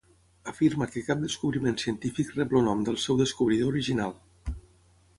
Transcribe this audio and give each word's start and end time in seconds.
Afirma 0.51 0.87
que 0.95 1.03
cap 1.09 1.21
descobriment 1.25 1.77
científic 1.83 2.33
rep 2.39 2.57
el 2.61 2.67
nom 2.71 2.83
del 2.91 3.01
seu 3.07 3.23
descobridor 3.23 3.75
original. 3.75 4.21